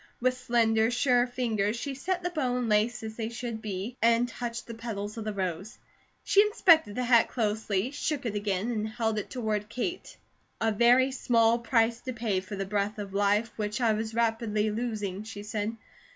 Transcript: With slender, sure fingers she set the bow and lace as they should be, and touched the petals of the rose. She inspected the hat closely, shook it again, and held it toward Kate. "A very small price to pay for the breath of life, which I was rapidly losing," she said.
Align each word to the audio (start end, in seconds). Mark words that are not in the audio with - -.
With 0.19 0.35
slender, 0.35 0.89
sure 0.89 1.27
fingers 1.27 1.75
she 1.75 1.93
set 1.93 2.23
the 2.23 2.31
bow 2.31 2.57
and 2.57 2.67
lace 2.67 3.03
as 3.03 3.17
they 3.17 3.29
should 3.29 3.61
be, 3.61 3.97
and 4.01 4.27
touched 4.27 4.65
the 4.65 4.73
petals 4.73 5.15
of 5.15 5.25
the 5.25 5.31
rose. 5.31 5.77
She 6.23 6.41
inspected 6.41 6.95
the 6.95 7.03
hat 7.03 7.27
closely, 7.29 7.91
shook 7.91 8.25
it 8.25 8.33
again, 8.33 8.71
and 8.71 8.87
held 8.89 9.19
it 9.19 9.29
toward 9.29 9.69
Kate. 9.69 10.17
"A 10.59 10.71
very 10.71 11.11
small 11.11 11.59
price 11.59 12.01
to 12.01 12.13
pay 12.13 12.39
for 12.39 12.55
the 12.55 12.65
breath 12.65 12.97
of 12.97 13.13
life, 13.13 13.53
which 13.57 13.79
I 13.79 13.93
was 13.93 14.15
rapidly 14.15 14.71
losing," 14.71 15.21
she 15.21 15.43
said. 15.43 15.77